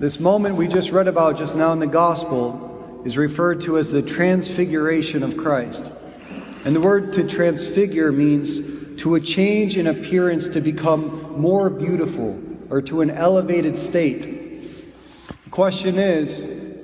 [0.00, 3.92] This moment we just read about just now in the Gospel is referred to as
[3.92, 5.92] the transfiguration of Christ.
[6.64, 12.42] And the word to transfigure means to a change in appearance to become more beautiful
[12.70, 14.88] or to an elevated state.
[15.44, 16.78] The question is,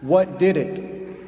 [0.00, 1.18] what did it?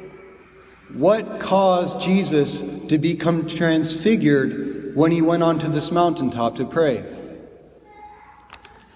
[0.95, 7.05] What caused Jesus to become transfigured when he went onto this mountaintop to pray?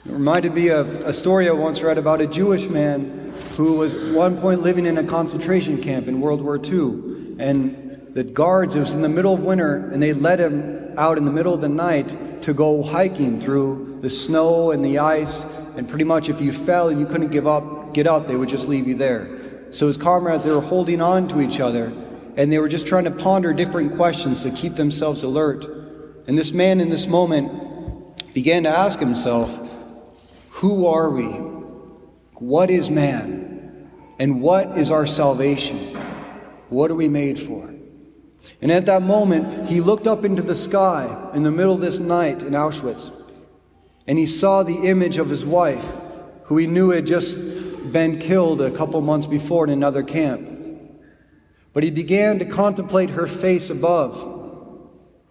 [0.04, 3.94] It reminded me of a story I once read about a Jewish man who was
[4.16, 7.38] one point living in a concentration camp in World War II.
[7.38, 11.20] And the guards, it was in the middle of winter, and they let him out
[11.20, 15.44] in the middle of the night to go hiking through the snow and the ice.
[15.78, 18.50] And pretty much if you fell and you couldn't give up, get up, they would
[18.50, 19.70] just leave you there.
[19.70, 21.94] So his comrades, they were holding on to each other,
[22.38, 25.64] and they were just trying to ponder different questions to keep themselves alert.
[26.26, 29.68] And this man in this moment began to ask himself,
[30.62, 31.26] who are we?
[32.36, 33.90] What is man?
[34.20, 35.98] And what is our salvation?
[36.70, 37.74] What are we made for?
[38.62, 42.00] And at that moment, he looked up into the sky in the middle of this
[42.00, 43.10] night in Auschwitz,
[44.06, 45.92] and he saw the image of his wife,
[46.44, 50.48] who he knew had just been killed a couple months before in another camp.
[51.74, 54.41] But he began to contemplate her face above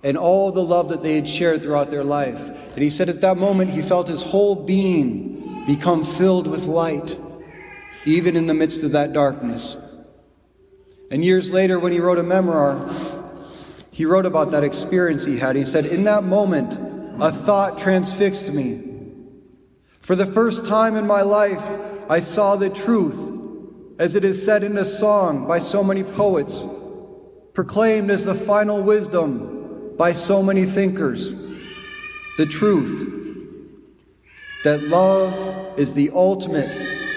[0.03, 2.41] and all the love that they had shared throughout their life.
[2.75, 7.19] And he said at that moment he felt his whole being become filled with light,
[8.05, 9.77] even in the midst of that darkness.
[11.11, 12.89] And years later, when he wrote a memoir,
[13.91, 15.56] he wrote about that experience he had.
[15.56, 16.75] He said, In that moment,
[17.21, 18.83] a thought transfixed me.
[19.98, 21.65] For the first time in my life,
[22.09, 23.31] I saw the truth,
[23.98, 26.65] as it is said in a song by so many poets,
[27.53, 29.59] proclaimed as the final wisdom
[30.01, 31.31] by so many thinkers
[32.39, 33.06] the truth
[34.65, 36.75] that love is the ultimate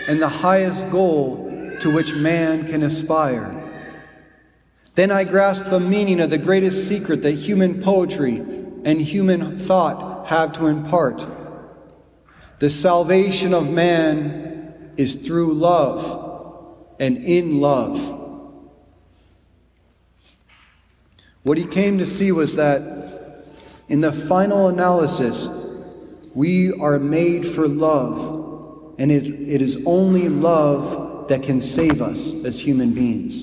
[0.09, 3.57] and the highest goal to which man can aspire.
[4.95, 8.39] Then I grasped the meaning of the greatest secret that human poetry
[8.83, 11.25] and human thought have to impart.
[12.59, 18.22] The salvation of man is through love and in love.
[21.43, 23.45] What he came to see was that
[23.89, 25.47] in the final analysis,
[26.33, 32.43] we are made for love, and it, it is only love that can save us
[32.45, 33.41] as human beings.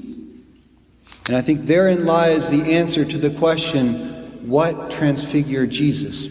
[1.26, 6.28] And I think therein lies the answer to the question what transfigured Jesus?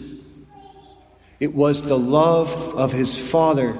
[1.38, 3.72] It was the love of his Father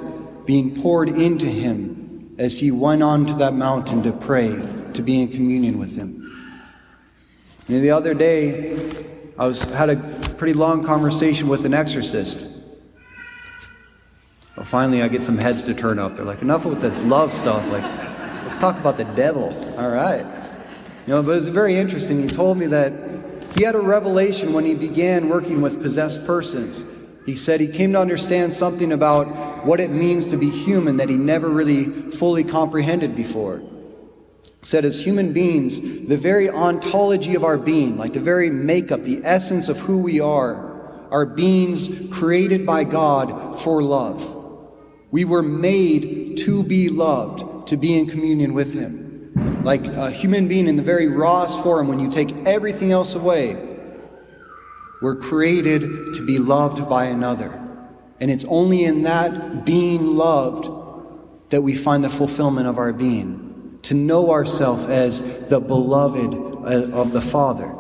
[0.47, 4.51] being poured into him as he went on to that mountain to pray,
[4.95, 6.21] to be in communion with him.
[7.69, 8.77] And the other day,
[9.39, 9.97] I was had a
[10.37, 12.63] pretty long conversation with an exorcist.
[14.57, 16.17] Well, finally, I get some heads to turn up.
[16.17, 17.67] They're like, enough with this love stuff.
[17.71, 17.85] Like,
[18.43, 19.49] let's talk about the devil.
[19.79, 20.27] All right.
[21.07, 22.23] You know, but it was very interesting.
[22.23, 22.93] He told me that
[23.57, 26.85] he had a revelation when he began working with possessed persons.
[27.25, 31.09] He said he came to understand something about what it means to be human that
[31.09, 33.63] he never really fully comprehended before
[34.63, 39.21] said as human beings, the very ontology of our being, like the very makeup, the
[39.25, 44.37] essence of who we are, are beings created by God for love.
[45.11, 49.61] We were made to be loved, to be in communion with Him.
[49.65, 53.57] Like a human being in the very rawest form, when you take everything else away,
[55.03, 55.81] we're created
[56.15, 57.57] to be loved by another.
[58.21, 60.69] And it's only in that being loved
[61.49, 63.50] that we find the fulfillment of our being
[63.83, 67.75] to know ourselves as the beloved uh, of the Father.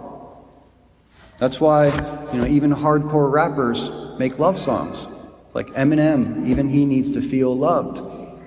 [1.39, 1.87] That's why,
[2.33, 5.09] you know, even hardcore rappers make love songs.
[5.55, 7.99] Like Eminem, even he needs to feel loved,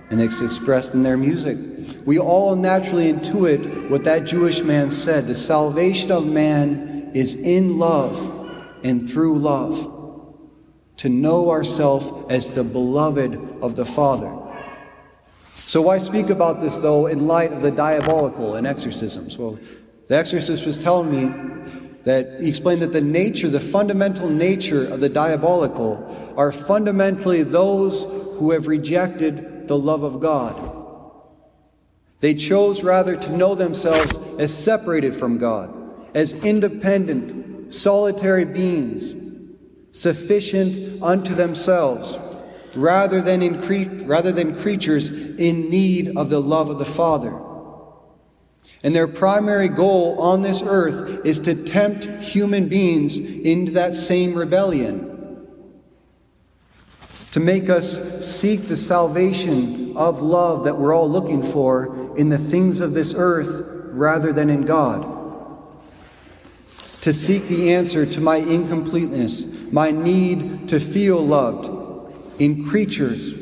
[0.09, 1.58] and it's expressed in their music.
[2.06, 7.78] We all naturally intuit what that Jewish man said the salvation of man is in
[7.78, 9.90] love and through love.
[10.97, 14.42] To know ourselves as the beloved of the Father.
[15.66, 19.38] So, why speak about this, though, in light of the diabolical in exorcisms?
[19.38, 19.58] Well,
[20.08, 21.34] the exorcist was telling me
[22.04, 28.02] that he explained that the nature, the fundamental nature of the diabolical, are fundamentally those
[28.38, 30.80] who have rejected the love of God.
[32.20, 35.74] They chose rather to know themselves as separated from God,
[36.14, 39.14] as independent, solitary beings,
[39.92, 42.18] sufficient unto themselves
[42.75, 47.40] rather than, in cre- rather than creatures in need of the love of the Father.
[48.84, 54.34] And their primary goal on this earth is to tempt human beings into that same
[54.34, 55.09] rebellion.
[57.31, 62.37] To make us seek the salvation of love that we're all looking for in the
[62.37, 65.09] things of this earth rather than in God.
[67.02, 71.83] To seek the answer to my incompleteness, my need to feel loved
[72.40, 73.34] in creatures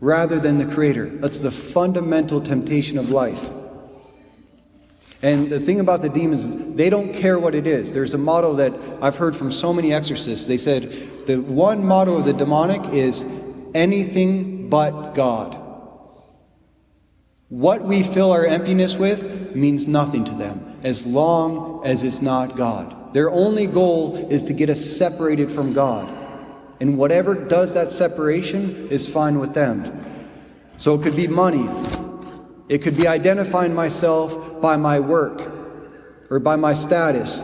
[0.00, 1.10] rather than the Creator.
[1.18, 3.50] That's the fundamental temptation of life.
[5.22, 7.92] And the thing about the demons is they don't care what it is.
[7.92, 8.72] There's a motto that
[9.02, 10.46] I've heard from so many exorcists.
[10.46, 13.24] They said the one motto of the demonic is
[13.74, 15.56] anything but God.
[17.48, 22.56] What we fill our emptiness with means nothing to them as long as it's not
[22.56, 23.12] God.
[23.12, 26.17] Their only goal is to get us separated from God.
[26.80, 30.28] And whatever does that separation is fine with them.
[30.78, 31.68] So it could be money,
[32.68, 35.42] it could be identifying myself by my work
[36.30, 37.42] or by my status,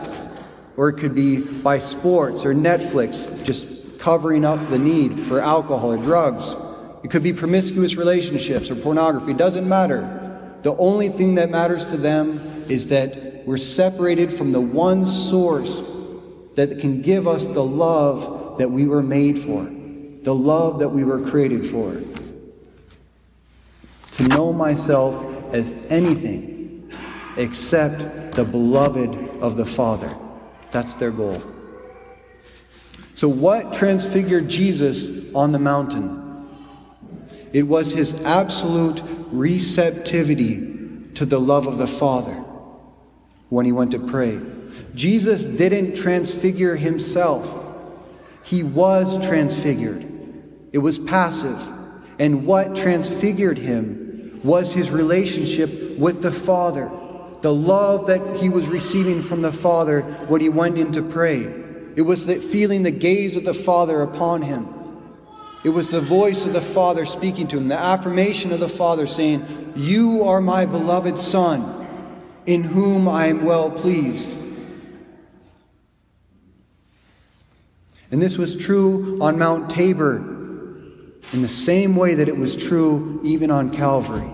[0.77, 5.91] or it could be by sports or Netflix, just covering up the need for alcohol
[5.91, 6.55] or drugs.
[7.03, 10.21] It could be promiscuous relationships or pornography, it doesn't matter.
[10.61, 15.81] The only thing that matters to them is that we're separated from the one source
[16.55, 19.63] that can give us the love that we were made for,
[20.23, 22.01] the love that we were created for
[24.17, 26.91] to know myself as anything
[27.37, 30.15] except the beloved of the Father.
[30.71, 31.41] That's their goal.
[33.15, 36.21] So, what transfigured Jesus on the mountain?
[37.53, 40.75] It was his absolute receptivity
[41.15, 42.35] to the love of the Father
[43.49, 44.41] when he went to pray.
[44.93, 47.64] Jesus didn't transfigure himself,
[48.45, 50.05] he was transfigured.
[50.71, 51.67] It was passive.
[52.19, 56.91] And what transfigured him was his relationship with the Father,
[57.41, 61.39] the love that he was receiving from the Father when he went in to pray.
[61.95, 64.67] It was that feeling the gaze of the Father upon him.
[65.63, 69.07] It was the voice of the Father speaking to him, the affirmation of the Father
[69.07, 71.87] saying, You are my beloved Son,
[72.45, 74.37] in whom I am well pleased.
[78.11, 80.17] And this was true on Mount Tabor
[81.33, 84.31] in the same way that it was true even on Calvary.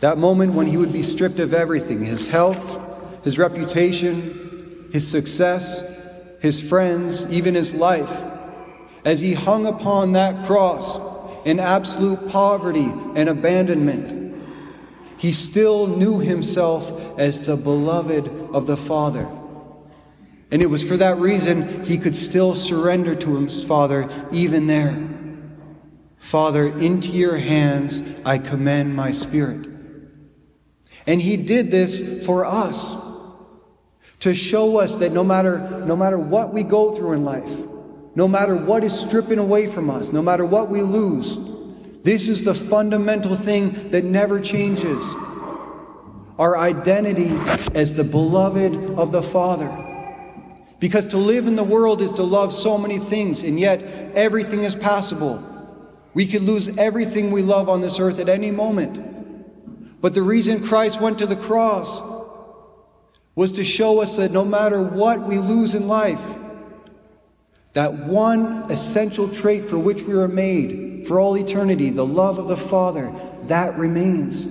[0.00, 2.80] That moment when he would be stripped of everything his health,
[3.24, 5.94] his reputation, his success,
[6.40, 8.24] his friends, even his life.
[9.04, 10.98] As he hung upon that cross
[11.44, 14.44] in absolute poverty and abandonment,
[15.18, 19.28] he still knew himself as the beloved of the Father.
[20.50, 25.08] And it was for that reason he could still surrender to his Father even there.
[26.18, 29.68] Father, into your hands I commend my spirit.
[31.06, 32.96] And he did this for us
[34.20, 37.50] to show us that no matter, no matter what we go through in life,
[38.14, 41.36] no matter what is stripping away from us, no matter what we lose,
[42.02, 45.02] this is the fundamental thing that never changes.
[46.38, 47.30] Our identity
[47.74, 49.85] as the beloved of the Father.
[50.78, 53.82] Because to live in the world is to love so many things, and yet
[54.14, 55.42] everything is passable.
[56.12, 60.00] We could lose everything we love on this earth at any moment.
[60.00, 62.00] But the reason Christ went to the cross
[63.34, 66.22] was to show us that no matter what we lose in life,
[67.72, 72.48] that one essential trait for which we were made for all eternity, the love of
[72.48, 74.46] the Father, that remains.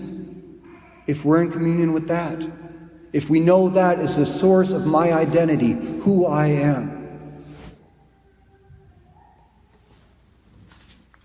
[1.08, 2.46] If we're in communion with that,
[3.16, 7.32] if we know that is the source of my identity, who I am.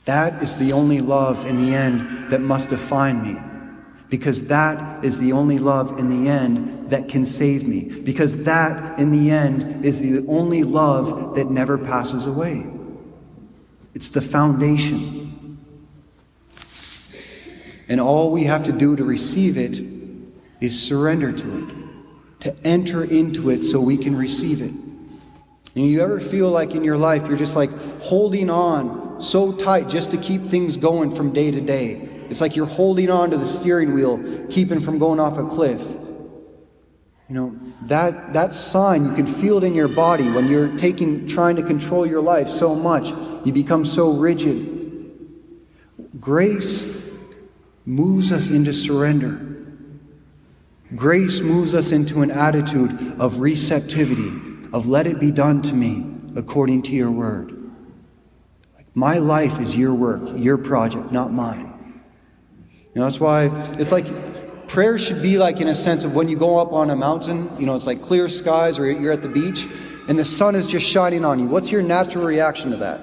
[0.04, 3.40] That is the only love in the end that must define me
[4.08, 7.80] because that is the only love in the end that can save me.
[7.82, 12.66] Because that, in the end, is the only love that never passes away.
[13.94, 15.58] It's the foundation.
[17.88, 19.80] And all we have to do to receive it
[20.60, 21.79] is surrender to it,
[22.40, 24.72] to enter into it so we can receive it.
[25.76, 27.70] And you ever feel like in your life you're just like
[28.00, 32.08] holding on so tight just to keep things going from day to day?
[32.28, 35.80] It's like you're holding on to the steering wheel, keeping from going off a cliff.
[37.28, 41.28] You know, that, that sign, you can feel it in your body when you're taking,
[41.28, 43.08] trying to control your life so much.
[43.44, 44.78] You become so rigid.
[46.18, 47.00] Grace
[47.86, 49.49] moves us into surrender.
[50.96, 54.32] Grace moves us into an attitude of receptivity,
[54.72, 56.04] of let it be done to me
[56.34, 57.56] according to your word.
[58.94, 62.00] My life is your work, your project, not mine.
[62.92, 63.44] You know, that's why
[63.78, 64.06] it's like
[64.66, 67.48] prayer should be like in a sense of when you go up on a mountain,
[67.56, 69.66] you know, it's like clear skies or you're at the beach
[70.08, 71.46] and the sun is just shining on you.
[71.46, 73.00] What's your natural reaction to that?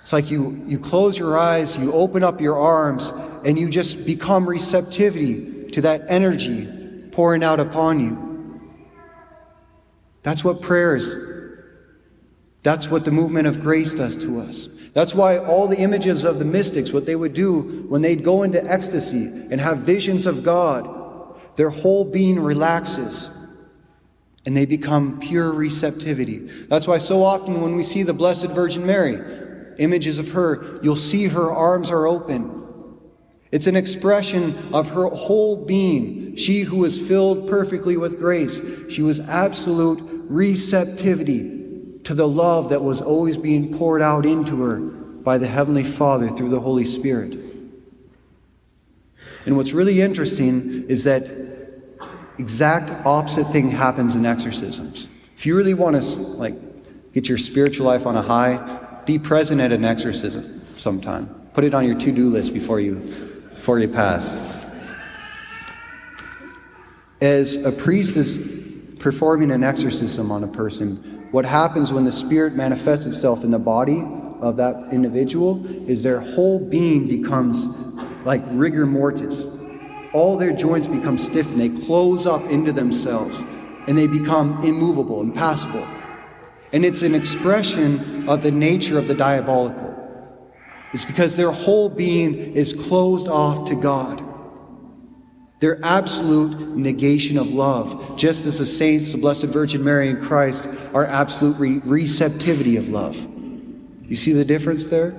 [0.00, 3.08] It's like you, you close your eyes, you open up your arms,
[3.44, 6.66] and you just become receptivity to that energy
[7.10, 8.60] pouring out upon you.
[10.22, 11.16] That's what prayer is.
[12.62, 14.68] That's what the movement of grace does to us.
[14.94, 18.44] That's why all the images of the mystics, what they would do when they'd go
[18.44, 23.28] into ecstasy and have visions of God, their whole being relaxes
[24.46, 26.38] and they become pure receptivity.
[26.68, 29.18] That's why so often when we see the Blessed Virgin Mary,
[29.78, 32.63] images of her, you'll see her arms are open.
[33.54, 36.34] It's an expression of her whole being.
[36.34, 42.82] She who was filled perfectly with grace, she was absolute receptivity to the love that
[42.82, 47.38] was always being poured out into her by the Heavenly Father through the Holy Spirit.
[49.46, 51.30] And what's really interesting is that
[52.38, 55.06] exact opposite thing happens in exorcisms.
[55.36, 56.56] If you really want to like
[57.12, 61.32] get your spiritual life on a high, be present at an exorcism sometime.
[61.52, 63.23] Put it on your to-do list before you
[63.64, 64.28] before you pass.
[67.22, 68.36] As a priest is
[68.98, 73.58] performing an exorcism on a person, what happens when the spirit manifests itself in the
[73.58, 74.04] body
[74.42, 77.64] of that individual is their whole being becomes
[78.26, 79.46] like rigor mortis.
[80.12, 83.38] All their joints become stiff and they close up into themselves
[83.88, 85.88] and they become immovable, impassible.
[86.74, 89.93] And it's an expression of the nature of the diabolical.
[90.94, 94.22] It's because their whole being is closed off to God.
[95.58, 100.68] Their absolute negation of love, just as the saints, the Blessed Virgin Mary, and Christ
[100.94, 103.16] are absolute re- receptivity of love.
[104.04, 105.16] You see the difference there?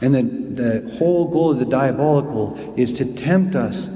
[0.00, 3.88] And the, the whole goal of the diabolical is to tempt us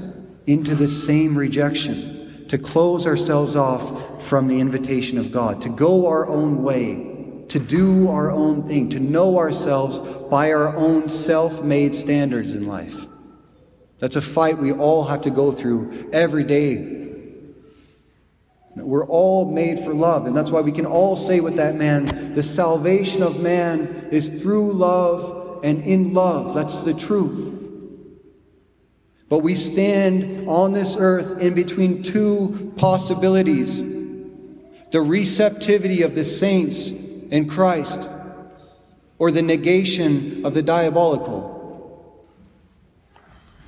[0.47, 2.14] into the same rejection
[2.49, 7.59] to close ourselves off from the invitation of God, to go our own way, to
[7.59, 9.97] do our own thing, to know ourselves
[10.29, 13.05] by our own self made standards in life.
[13.99, 16.93] That's a fight we all have to go through every day.
[18.75, 22.33] We're all made for love, and that's why we can all say with that man
[22.33, 26.53] the salvation of man is through love and in love.
[26.53, 27.54] That's the truth.
[29.35, 33.79] But we stand on this earth in between two possibilities
[34.91, 38.07] the receptivity of the saints in Christ,
[39.17, 42.25] or the negation of the diabolical.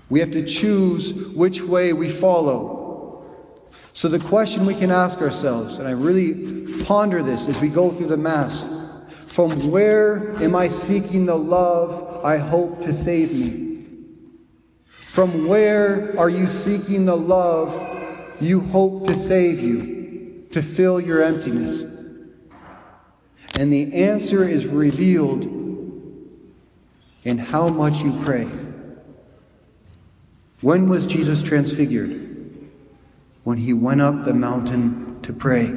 [0.07, 3.25] We have to choose which way we follow.
[3.91, 7.91] So, the question we can ask ourselves, and I really ponder this as we go
[7.91, 8.63] through the Mass
[9.25, 13.66] from where am I seeking the love I hope to save me?
[15.17, 17.73] From where are you seeking the love
[18.39, 21.81] you hope to save you, to fill your emptiness?
[23.57, 25.45] And the answer is revealed
[27.23, 28.47] in how much you pray.
[30.61, 32.69] When was Jesus transfigured?
[33.43, 35.75] When he went up the mountain to pray.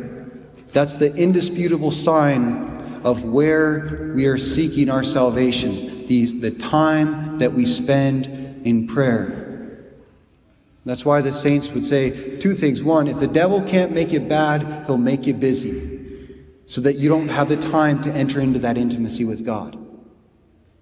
[0.73, 7.55] That's the indisputable sign of where we are seeking our salvation, the, the time that
[7.55, 9.51] we spend in prayer.
[10.85, 12.83] That's why the saints would say two things.
[12.83, 15.99] One, if the devil can't make you bad, he'll make you busy
[16.67, 19.77] so that you don't have the time to enter into that intimacy with God.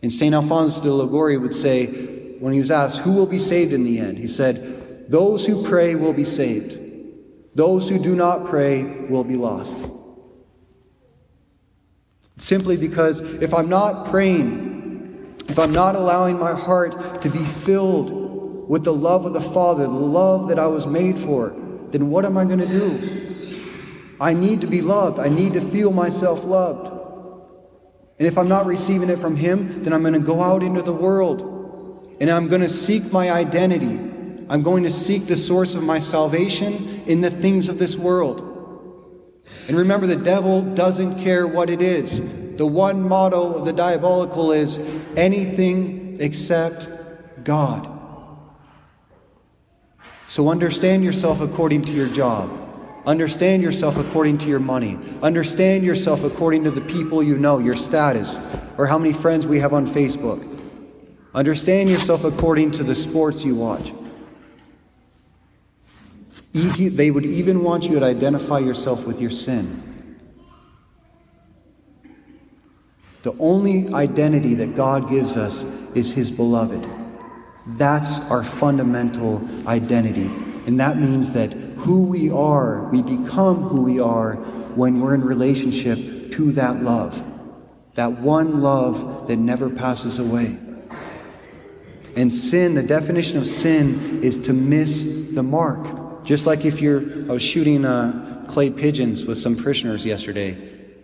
[0.02, 0.34] And St.
[0.34, 1.86] Alphonse de Liguori would say,
[2.38, 4.18] when he was asked, Who will be saved in the end?
[4.18, 6.78] He said, Those who pray will be saved.
[7.54, 9.90] Those who do not pray will be lost.
[12.36, 14.67] Simply because if I'm not praying
[15.48, 19.84] if I'm not allowing my heart to be filled with the love of the Father,
[19.84, 21.56] the love that I was made for,
[21.90, 24.14] then what am I going to do?
[24.20, 25.18] I need to be loved.
[25.18, 26.94] I need to feel myself loved.
[28.18, 30.82] And if I'm not receiving it from Him, then I'm going to go out into
[30.82, 33.96] the world and I'm going to seek my identity.
[34.48, 38.44] I'm going to seek the source of my salvation in the things of this world.
[39.68, 42.20] And remember, the devil doesn't care what it is.
[42.58, 44.78] The one motto of the diabolical is
[45.16, 46.88] anything except
[47.44, 47.88] God.
[50.26, 52.50] So understand yourself according to your job.
[53.06, 54.98] Understand yourself according to your money.
[55.22, 58.36] Understand yourself according to the people you know, your status,
[58.76, 60.44] or how many friends we have on Facebook.
[61.34, 63.92] Understand yourself according to the sports you watch.
[66.52, 69.87] They would even want you to identify yourself with your sin.
[73.22, 75.62] The only identity that God gives us
[75.94, 76.86] is His beloved.
[77.76, 80.30] That's our fundamental identity.
[80.66, 84.34] And that means that who we are, we become who we are
[84.74, 87.20] when we're in relationship to that love,
[87.94, 90.56] that one love that never passes away.
[92.14, 96.24] And sin, the definition of sin is to miss the mark.
[96.24, 100.56] Just like if you're, I was shooting uh, clay pigeons with some parishioners yesterday,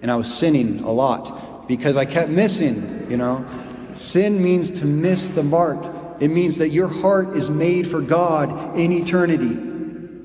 [0.03, 3.47] and I was sinning a lot because I kept missing, you know.
[3.95, 5.85] Sin means to miss the mark.
[6.21, 9.59] It means that your heart is made for God in eternity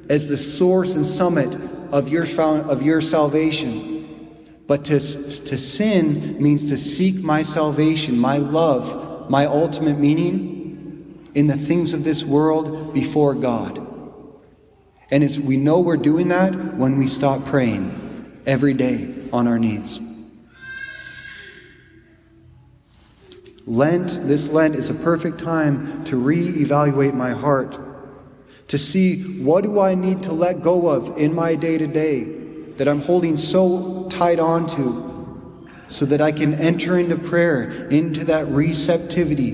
[0.10, 1.55] as the source and summit
[1.91, 4.00] of your, of your salvation.
[4.67, 11.48] But to, to sin means to seek my salvation, my love, my ultimate meaning in
[11.48, 13.86] the things of this world before God.
[15.12, 19.58] And it's, we know we're doing that when we stop praying every day on our
[19.58, 20.00] knees.
[23.69, 27.77] Lent, this Lent, is a perfect time to re-evaluate my heart,
[28.67, 32.23] to see what do I need to let go of in my day to day
[32.77, 38.47] that I'm holding so tight onto, so that I can enter into prayer, into that
[38.47, 39.53] receptivity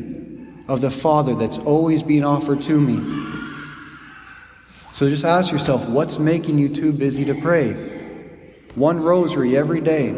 [0.70, 3.44] of the Father that's always being offered to me.
[4.94, 7.74] So just ask yourself what's making you too busy to pray?
[8.76, 10.16] One rosary every day,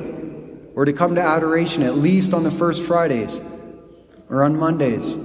[0.76, 3.40] or to come to adoration at least on the first Fridays
[4.30, 5.16] or on Mondays,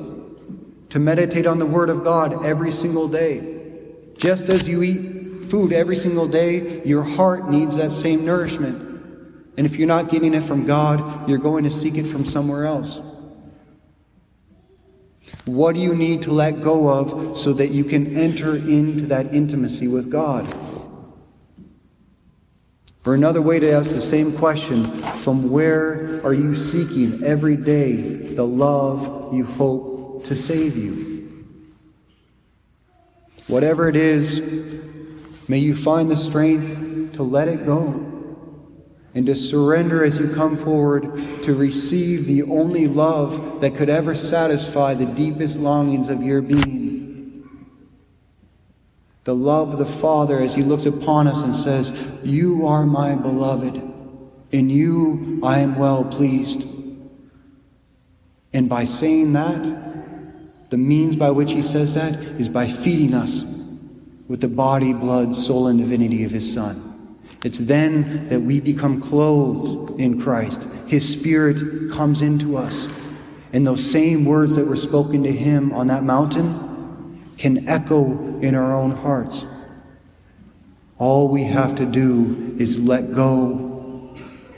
[0.90, 3.58] to meditate on the Word of God every single day.
[4.16, 8.90] Just as you eat food every single day, your heart needs that same nourishment.
[9.56, 12.64] And if you're not getting it from God, you're going to seek it from somewhere
[12.64, 13.00] else.
[15.44, 19.34] What do you need to let go of so that you can enter into that
[19.34, 20.46] intimacy with God?
[23.04, 27.94] Or another way to ask the same question from where are you seeking every day
[27.94, 31.46] the love you hope to save you?
[33.48, 34.40] Whatever it is,
[35.48, 38.08] may you find the strength to let it go
[39.14, 44.14] and to surrender as you come forward to receive the only love that could ever
[44.14, 46.91] satisfy the deepest longings of your being.
[49.24, 51.92] The love of the Father as He looks upon us and says,
[52.24, 53.80] You are my beloved,
[54.50, 56.66] in you I am well pleased.
[58.52, 63.44] And by saying that, the means by which He says that is by feeding us
[64.28, 67.18] with the body, blood, soul, and divinity of His Son.
[67.44, 70.68] It's then that we become clothed in Christ.
[70.86, 72.88] His Spirit comes into us.
[73.52, 76.61] And those same words that were spoken to him on that mountain
[77.36, 79.44] can echo in our own hearts.
[80.98, 84.16] All we have to do is let go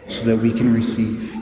[0.08, 1.33] so that we can receive.